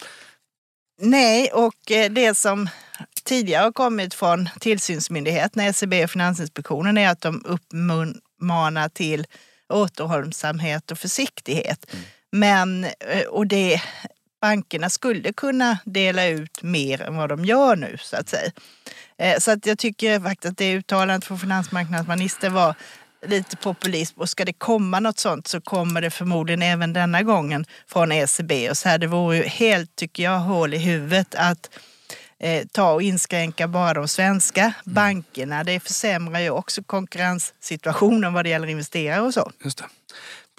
[1.02, 1.76] Nej, och
[2.10, 2.70] det som
[3.28, 9.26] tidigare har kommit från tillsynsmyndigheterna, ECB och Finansinspektionen, är att de uppmanar till
[9.70, 11.86] återhållsamhet och försiktighet.
[11.94, 12.06] Mm.
[12.32, 13.82] Men, eh, och det,
[14.42, 18.52] bankerna skulle kunna dela ut mer än vad de gör nu så att säga.
[19.18, 22.76] Eh, Så att jag tycker faktiskt att det uttalandet från finansmarknadsministern var
[23.28, 27.66] lite populism och ska det komma något sånt så kommer det förmodligen även denna gången
[27.88, 28.70] från ECB.
[28.70, 31.70] Och så här, det vore ju helt, tycker jag, hål i huvudet att
[32.40, 35.64] eh, ta och inskränka bara de svenska bankerna.
[35.64, 39.52] Det försämrar ju också konkurrenssituationen vad det gäller investerare och så.
[39.64, 39.86] Just det.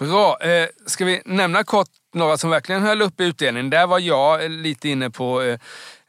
[0.05, 0.37] Bra.
[0.41, 3.69] Eh, ska vi nämna kort några som verkligen höll uppe utdelningen?
[3.69, 5.59] Där var jag eh, lite inne på eh,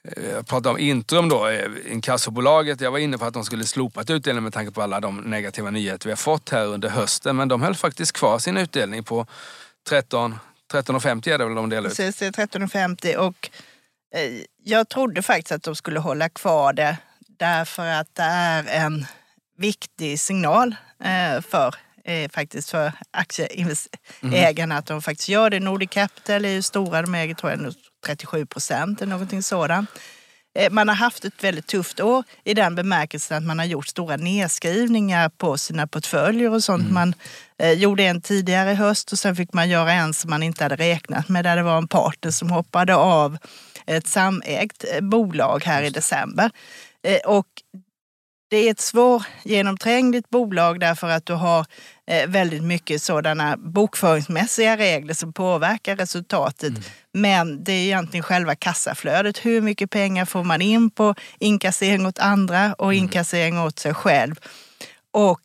[0.03, 2.81] jag pratade om Intrum då, eh, inkassobolaget.
[2.81, 5.71] Jag var inne på att de skulle slopat utdelningen med tanke på alla de negativa
[5.71, 7.37] nyheter vi har fått här under hösten.
[7.37, 9.27] Men de höll faktiskt kvar sin utdelning på
[9.89, 10.39] 13
[10.73, 11.97] 13,50 är det väl de delade ut?
[11.97, 13.61] Precis, det är 13,50 och eh,
[14.65, 16.97] jag trodde faktiskt att de skulle hålla kvar det
[17.39, 19.07] därför att det är en
[19.59, 25.61] viktig signal eh, för eh, faktiskt för aktieägarna att de faktiskt gör det.
[25.61, 27.73] Nordic Capital är ju stora, de äger tror jag nu
[28.07, 29.91] 37 procent eller någonting sådant.
[30.55, 33.87] Eh, Man har haft ett väldigt tufft år i den bemärkelsen att man har gjort
[33.87, 36.91] stora nedskrivningar på sina portföljer och sånt.
[36.91, 37.15] Man
[37.59, 40.77] eh, gjorde en tidigare höst och sen fick man göra en som man inte hade
[40.77, 43.39] räknat med där det var en partner som hoppade av
[43.87, 46.51] ett samägt eh, bolag här i december.
[47.03, 47.47] Eh, Och
[48.51, 51.67] det är ett svårgenomträngligt bolag därför att du har
[52.07, 56.73] eh, väldigt mycket sådana bokföringsmässiga regler som påverkar resultatet.
[57.13, 59.39] Men det är egentligen själva kassaflödet.
[59.47, 64.35] Hur mycket pengar får man in på inkassering åt andra och inkassering åt sig själv?
[65.13, 65.41] Och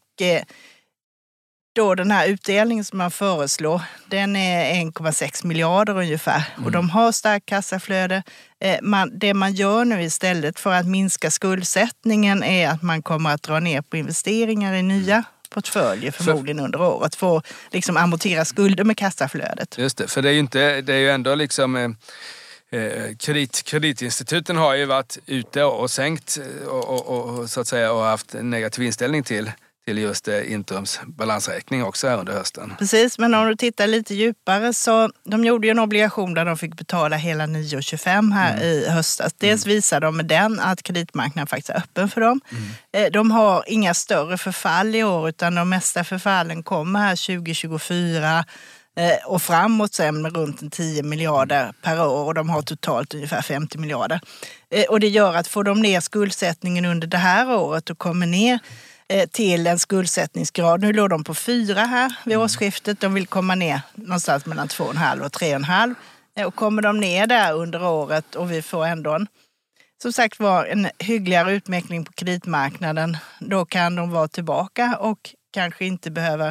[1.76, 6.44] då den här utdelningen som man föreslår, den är 1,6 miljarder ungefär.
[6.66, 8.24] Och de har starkt kassaflöde.
[8.60, 13.30] Eh, man, det man gör nu istället för att minska skuldsättningen är att man kommer
[13.30, 17.16] att dra ner på investeringar i nya portföljer förmodligen under året.
[17.16, 19.78] För att liksom amortera skulder med kassaflödet.
[19.78, 23.64] Just det, för det är ju, inte, det är ju ändå liksom eh, eh, kredit,
[23.66, 28.04] kreditinstituten har ju varit ute och sänkt eh, och, och, och, så att säga, och
[28.04, 29.52] haft en negativ inställning till,
[29.86, 32.74] till just eh, Intrums balansräkning också här under hösten.
[32.80, 36.58] Precis, men om du tittar lite djupare så de gjorde ju en obligation där de
[36.58, 39.34] fick betala hela 9,25 här i höstas.
[39.38, 42.42] Dels visar de med den att kreditmarknaden faktiskt är öppen för dem.
[42.94, 48.46] Eh, De har inga större förfall i år utan de mesta förfallen kommer här 2024
[48.98, 53.14] eh, och framåt sen med runt en 10 miljarder per år och de har totalt
[53.14, 54.20] ungefär 50 miljarder.
[54.90, 58.60] Och det gör att får de ner skuldsättningen under det här året och kommer ner
[59.32, 60.82] till en skuldsättningsgrad.
[60.82, 63.00] Nu låg de på fyra här vid årsskiftet.
[63.00, 65.96] De vill komma ner någonstans mellan 2,5 och 3,5.
[66.38, 69.28] Eh, Och kommer de ner där under året och vi får ändå en,
[70.02, 75.20] som sagt var en hyggligare utveckling på kreditmarknaden, då kan de vara tillbaka och
[75.54, 76.48] kanske inte behöva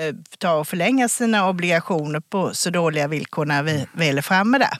[0.00, 4.58] eh, ta och förlänga sina obligationer på så dåliga villkor när vi väl är framme
[4.58, 4.78] där.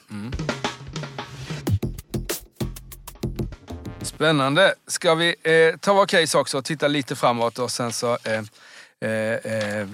[4.07, 4.73] Spännande.
[4.87, 8.43] Ska vi eh, ta vår case också och titta lite framåt och sen så eh,
[9.09, 9.87] eh, eh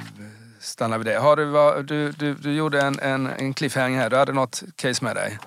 [0.59, 1.19] stannar vi där.
[1.19, 5.03] Har du, du, du, du gjorde en, en, en cliffhanger här, du hade något case
[5.03, 5.39] med dig.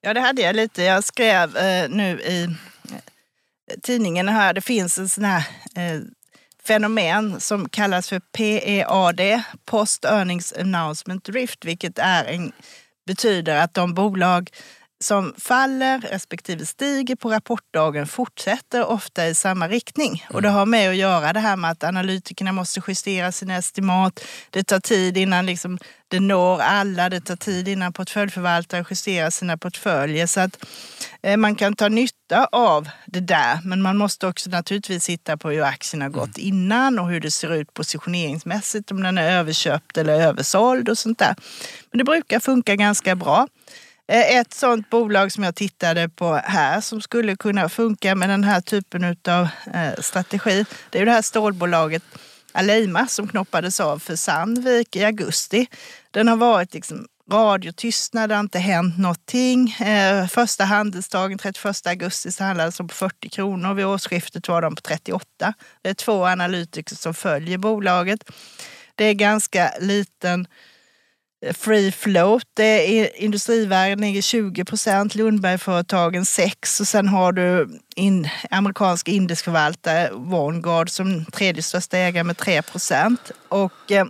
[0.00, 0.82] Ja, det hade jag lite.
[0.82, 2.56] Jag skrev eh, nu i
[3.82, 5.44] tidningen här, det finns en sån här
[5.76, 6.00] eh,
[6.66, 12.52] fenomen som kallas för PEAD, Post Earnings Announcement Drift, vilket är en,
[13.06, 14.50] betyder att de bolag
[15.00, 20.26] som faller respektive stiger på rapportdagen fortsätter ofta i samma riktning.
[20.30, 24.24] Och det har med att göra det här med att analytikerna måste justera sina estimat.
[24.50, 27.08] Det tar tid innan liksom det når alla.
[27.08, 30.26] Det tar tid innan portföljförvaltare justerar sina portföljer.
[30.26, 30.64] Så att
[31.22, 33.58] eh, man kan ta nytta av det där.
[33.64, 37.30] Men man måste också naturligtvis titta på hur aktien har gått innan och hur det
[37.30, 38.90] ser ut positioneringsmässigt.
[38.90, 41.34] Om den är överköpt eller översåld och sånt där.
[41.90, 43.46] Men det brukar funka ganska bra.
[44.10, 48.44] Eh, ett sånt bolag som jag tittade på här som skulle kunna funka med den
[48.44, 52.02] här typen av eh, strategi, det är det här stålbolaget
[52.52, 55.66] Aleima som knoppades av för Sandvik i augusti.
[56.10, 59.70] Den har varit liksom radiotystnad, det har inte hänt någonting.
[59.70, 63.74] Eh, första handelsdagen, 31 augusti, så handlades de på 40 kronor.
[63.74, 65.54] Vid årsskiftet var de på 38.
[65.82, 68.30] Det är två analytiker som följer bolaget.
[68.94, 70.46] Det är ganska liten
[71.52, 72.58] free float.
[72.60, 80.90] Är Industrivärden ligger 20 procent, Lundbergföretagen 6 och sen har du in, amerikansk indexförvaltare Vanguard
[80.90, 83.30] som tredje största ägare med 3 procent.
[83.48, 84.06] Och eh,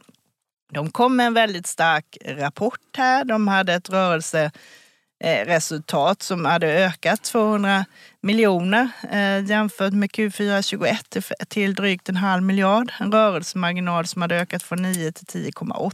[0.73, 3.25] de kom med en väldigt stark rapport här.
[3.25, 7.85] De hade ett rörelseresultat eh, som hade ökat 200
[8.23, 11.17] miljoner eh, jämfört med Q4 21
[11.49, 12.93] till drygt en halv miljard.
[13.01, 15.93] En rörelsemarginal som hade ökat från 9 till 10,8.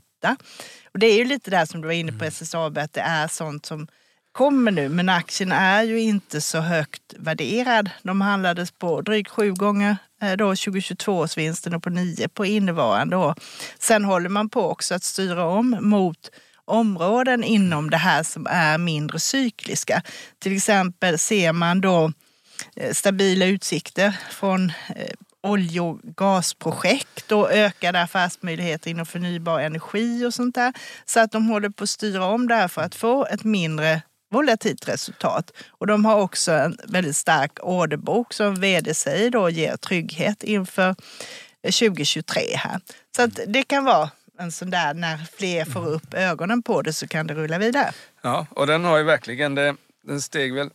[0.92, 3.28] Och det är ju lite det som du var inne på SSAB, att det är
[3.28, 3.86] sånt som
[4.32, 4.88] kommer nu.
[4.88, 7.90] Men aktien är ju inte så högt värderad.
[8.02, 12.46] De handlades på drygt sju gånger eh, då 2022 års vinsten och på nio på
[12.46, 13.34] innevarande år.
[13.78, 16.30] Sen håller man på också att styra om mot
[16.64, 20.02] områden inom det här som är mindre cykliska.
[20.38, 22.12] Till exempel ser man då
[22.76, 25.14] eh, stabila utsikter från eh,
[25.46, 30.72] olje och gasprojekt och ökade affärsmöjligheter inom förnybar energi och sånt där.
[31.04, 34.02] Så att de håller på att styra om det här för att få ett mindre
[34.30, 35.50] volatilt resultat.
[35.68, 40.88] Och de har också en väldigt stark orderbok som vd säger då ger trygghet inför
[41.62, 42.80] eh, 2023 här.
[43.16, 46.92] Så att det kan vara en sån där när fler får upp ögonen på det
[46.92, 47.92] så kan det rulla vidare.
[48.22, 50.70] Ja, och den har ju verkligen, det, den steg väl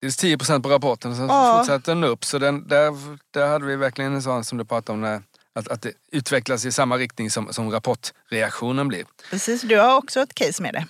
[0.00, 1.58] det är 10 procent på rapporten, sen Ja.
[1.58, 2.24] fortsatte den upp.
[2.24, 2.92] Så den, där,
[3.30, 6.64] där hade vi verkligen en sån som du pratade om, när, att, att det utvecklas
[6.64, 9.04] i samma riktning som, som rapportreaktionen blir.
[9.30, 10.86] Precis, du har också ett case med det.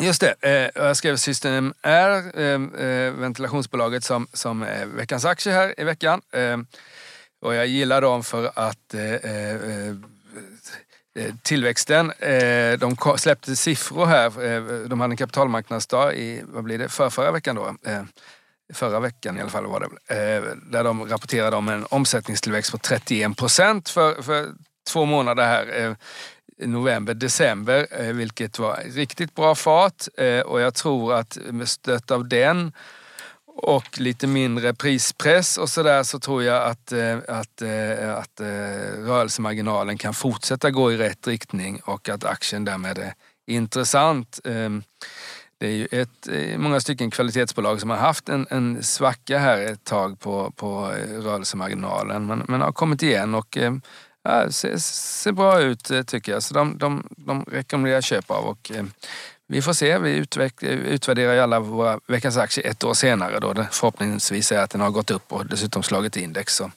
[0.00, 5.52] Just det, eh, jag skrev System R, eh, eh, ventilationsbolaget som, som är veckans aktie
[5.52, 6.20] här i veckan.
[7.42, 8.94] Och jag gillar dem för att
[11.42, 12.12] tillväxten,
[12.78, 17.56] de släppte siffror här, de hade en kapitalmarknadsdag i, vad blir det, för förra veckan
[17.56, 17.74] då.
[18.74, 22.78] Förra veckan i alla fall var det eh, där de rapporterade om en omsättningstillväxt på
[22.78, 24.46] 31 procent för, för
[24.92, 25.84] två månader här.
[25.84, 25.92] Eh,
[26.66, 30.06] november, december, eh, vilket var riktigt bra fart.
[30.44, 32.72] Och jag tror att med stöd av den
[33.62, 36.92] och lite mindre prispress och sådär så tror jag att,
[37.28, 37.62] att,
[38.08, 38.46] att eh,
[39.06, 43.14] rörelsemarginalen kan fortsätta gå i rätt riktning och att aktien därmed är
[43.46, 44.40] intressant.
[45.60, 49.58] Det är ju ett, eh, många stycken kvalitetsbolag som har haft en, en svacka här
[49.58, 53.74] ett tag på, på eh, rörelsemarginalen men, men har kommit igen och eh,
[54.22, 56.42] ja, ser, ser bra ut tycker jag.
[56.42, 58.70] Så de, de, de rekommenderar köp av och
[59.50, 59.98] vi får se.
[59.98, 64.58] Vi utveck, utvärderar ju alla våra veckans aktier ett år senare då det förhoppningsvis är
[64.58, 66.56] att den har gått upp och dessutom slagit index.
[66.56, 66.70] Så,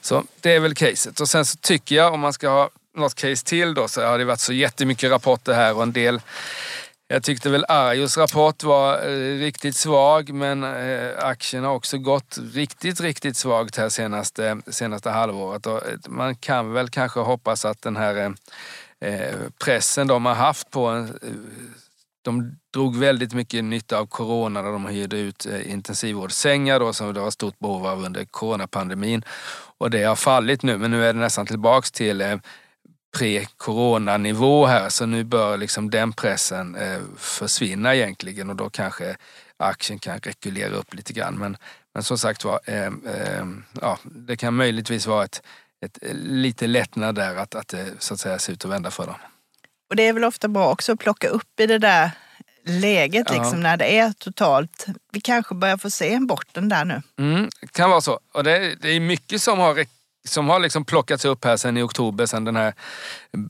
[0.00, 1.20] så det är väl caset.
[1.20, 4.18] Och sen så tycker jag om man ska ha något case till då så har
[4.18, 6.20] det varit så jättemycket rapporter här och en del
[7.12, 12.38] jag tyckte väl Arjos rapport var eh, riktigt svag men eh, aktien har också gått
[12.54, 15.66] riktigt, riktigt svagt här senaste, senaste halvåret.
[15.66, 18.34] Och eh, man kan väl kanske hoppas att den här
[19.64, 21.18] pressen de har haft på en,
[22.22, 27.20] de drog väldigt mycket nytta av corona när de hyrde ut intensivvårdssängar då, som det
[27.20, 29.24] var stort behov av under coronapandemin.
[29.78, 32.40] Och det har fallit nu men nu är det nästan tillbaks till
[33.16, 39.16] pre-coronanivå här så nu bör liksom den pressen eh, försvinna egentligen och då kanske
[39.56, 41.34] aktien kan rekulera upp lite grann.
[41.38, 41.56] Men,
[41.94, 43.46] men som sagt var, eh, eh,
[43.80, 45.42] ja, det kan möjligtvis vara ett,
[45.86, 49.06] ett lite lättnad där att, att det så att säga ser ut att vända för
[49.06, 49.14] dem.
[49.90, 52.10] Och det är väl ofta bra också att plocka upp i det där
[52.64, 53.38] läget Ja.
[53.38, 54.86] liksom när det är totalt.
[55.12, 57.02] Vi kanske börjar få se en botten där nu.
[57.18, 58.20] Mm, kan vara så.
[58.34, 59.84] Och det, det är mycket som har,
[60.24, 62.74] som har liksom plockats upp här sen i oktober, sen den här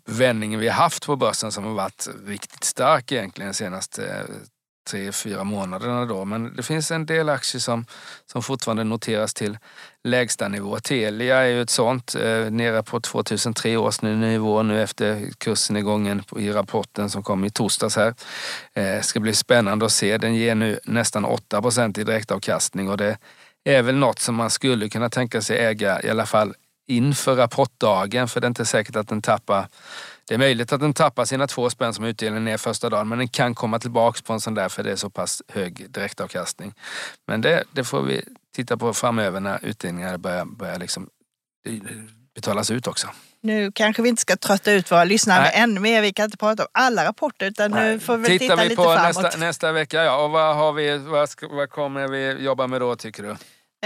[0.04, 4.24] vändningen vi har haft på börsen som har varit riktigt stark egentligen de senaste eh,
[4.90, 6.24] tre, fyra månaderna då.
[6.24, 7.86] Men det finns en del aktier som,
[8.26, 9.58] som fortfarande noteras till
[10.04, 10.80] lägsta nivå.
[10.80, 16.48] Telia är ju ett sånt, eh, nere på 2003 års nivå nu efter kursnedgången igången
[16.48, 18.14] i rapporten som kom i torsdags här.
[18.74, 20.18] Eh, ska bli spännande att se.
[20.18, 23.18] Den ger nu nästan 8 procent i direktavkastning och det
[23.64, 26.54] är väl något som man skulle kunna tänka sig äga i alla fall
[26.86, 29.68] inför rapportdagen för det är inte säkert att den tappar
[30.28, 33.18] det är möjligt att den tappar sina två spänn som utdelningen är första dagen men
[33.18, 36.74] den kan komma tillbaks på en sån där för det är så pass hög direktavkastning.
[37.26, 41.08] Men det, det får vi titta på framöver när utdelningar börjar, börjar liksom
[41.66, 41.74] eh,
[42.34, 43.08] betalas ut också.
[43.42, 45.52] Nu kanske vi inte ska trötta ut våra lyssnare Nej.
[45.54, 46.02] ännu mer.
[46.02, 48.76] Vi kan inte prata om alla rapporter utan nu får vi Tittar titta vi lite
[48.76, 49.22] på framåt.
[49.22, 50.24] nästa, nästa vecka, ja.
[50.24, 53.30] Och vad, har vi, vad, ska, vad kommer vi jobba med då tycker du?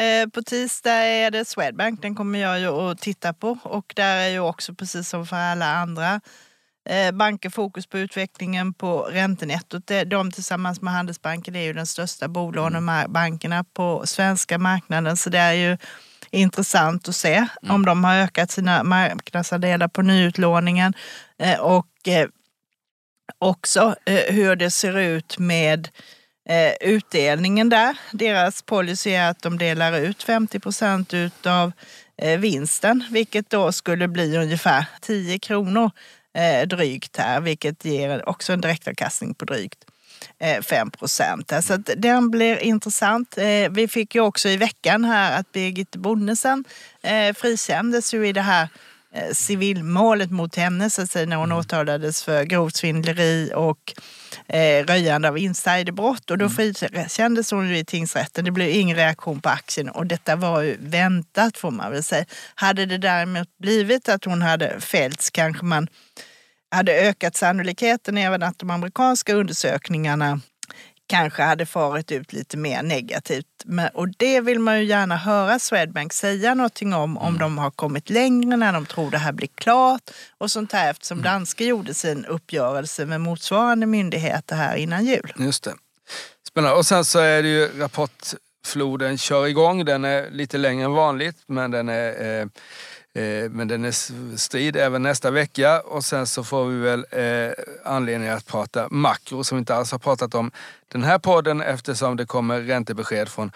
[0.02, 3.58] Eh, På tisdag är det Swedbank, den kommer jag ju att titta på.
[3.62, 6.20] Och där är ju också precis som för alla andra
[6.88, 9.90] eh, banker fokus på utvecklingen på räntenettot.
[10.06, 15.16] De tillsammans med Handelsbanken är ju den största bolånebankerna på svenska marknaden.
[15.16, 15.78] Så det är ju
[16.30, 17.74] intressant att se mm.
[17.74, 20.94] om de har ökat sina marknadsandelar på nyutlåningen.
[21.38, 22.28] Eh, och eh,
[23.38, 25.88] också hur det ser ut med
[26.80, 27.98] utdelningen där.
[28.12, 31.72] Deras policy är att de delar ut 50 procent utav
[32.38, 35.90] vinsten, vilket då skulle bli ungefär 10 kronor
[36.36, 39.85] eh, drygt här, vilket ger också en direktavkastning på drygt
[40.62, 41.52] 5 eh, procent.
[41.62, 43.38] Så att den blir intressant.
[43.38, 46.64] Eh, vi fick ju också i veckan här att Birgit Bonnesen
[47.02, 48.68] eh, frikändes ju i det här
[49.32, 51.58] civilmålet mot henne så att säga, när hon mm.
[51.58, 53.94] åtalades för grovt svindleri och
[54.46, 56.30] eh, röjande av insiderbrott.
[56.30, 56.56] Och då mm.
[56.56, 58.44] frikändes hon ju i tingsrätten.
[58.44, 62.24] Det blev ingen reaktion på aktien och detta var ju väntat får man väl säga.
[62.54, 65.88] Hade det däremot blivit att hon hade fällts kanske man
[66.70, 70.40] hade ökat sannolikheten även att de amerikanska undersökningarna
[71.06, 73.46] kanske hade farit ut lite mer negativt.
[73.64, 77.38] Men, och det vill man ju gärna höra Swedbank säga någonting om, om mm.
[77.38, 81.18] de har kommit längre, när de tror det här blir klart och sånt här eftersom
[81.18, 81.32] mm.
[81.32, 85.32] danska gjorde sin uppgörelse med motsvarande myndigheter här innan jul.
[85.38, 85.74] Just det.
[86.48, 86.76] Spännande.
[86.76, 89.84] Och sen så är det ju rapportfloden kör igång.
[89.84, 92.46] Den är lite längre än vanligt men den är Eh,
[93.16, 97.52] Eh, men den är strid även nästa vecka och sen så får vi väl eh,
[97.84, 100.50] anledning att prata makro som vi inte alls har pratat om
[100.92, 103.52] den här podden eftersom det kommer räntebesked från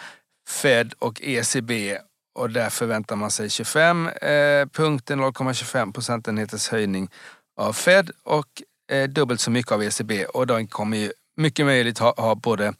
[0.48, 1.98] Fed och ECB
[2.34, 4.11] och där förväntar man sig 25
[4.72, 7.08] punkter, 0,25 procentenheters höjning
[7.56, 11.98] av Fed och eh, dubbelt så mycket av ECB och de kommer ju mycket möjligt
[11.98, 12.74] ha, ha, både,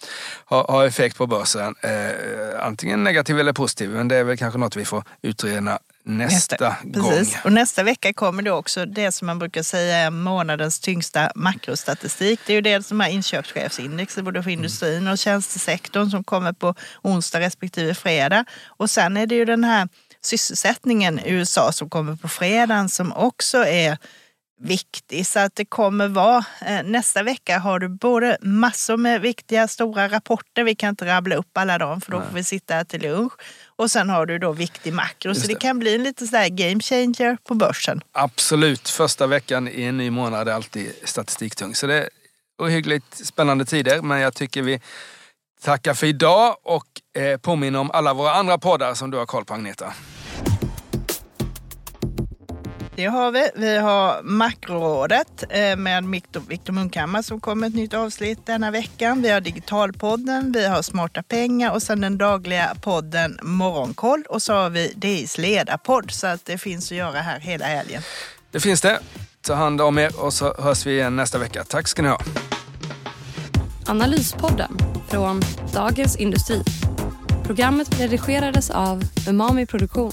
[0.45, 1.75] ha, ha effekt på börsen.
[1.81, 6.69] Eh, antingen negativ eller positiv, men det är väl kanske något vi får utreda nästa,
[6.69, 7.11] nästa gång.
[7.11, 7.37] Precis.
[7.45, 12.41] Och nästa vecka kommer då också det som man brukar säga är månadens tyngsta makrostatistik.
[12.47, 16.75] Det är ju dels de här inköpschefsindexen både för industrin och tjänstesektorn som kommer på
[17.03, 18.45] onsdag respektive fredag.
[18.67, 19.89] Och sen är det ju den här
[20.23, 23.99] sysselsättningen i USA som kommer på fredagen som också är
[24.61, 25.27] viktig.
[25.27, 30.09] Så att det kommer vara, eh, nästa vecka har du både massor med viktiga stora
[30.09, 33.03] rapporter, vi kan inte rabbla upp alla dem för då får vi sitta här till
[33.03, 33.33] lunch.
[33.81, 35.47] Och sen har du då viktig makro, så det.
[35.47, 38.01] det kan bli en lite sådär game changer på börsen.
[38.13, 41.75] Absolut, första veckan i en ny månad är alltid statistiktung.
[41.75, 42.09] Så det är
[42.59, 44.81] ohyggligt spännande tider, men jag tycker vi
[45.63, 49.45] tackar för idag och eh, påminner om alla våra andra poddar som du har koll
[49.45, 49.95] på Agneta.
[53.01, 53.51] Det har vi.
[53.55, 59.23] Vi har Makrorådet eh, med Viktor Munkhammar som kommer ett nytt avsnitt denna veckan.
[59.23, 64.25] Vi har Digitalpodden, vi har Smarta pengar och sen den dagliga podden Morgonkoll.
[64.29, 68.03] Och så har vi DIs ledarpodd så att det finns att göra här hela helgen.
[68.51, 68.99] Det finns det.
[69.41, 71.65] Ta hand om er och så hörs vi igen nästa vecka.
[71.65, 72.21] Tack ska ni ha.
[73.87, 74.79] Analyspodden
[75.09, 75.43] från
[75.75, 76.63] Dagens Industri.
[77.45, 80.13] Programmet redigerades av Umami Produktion.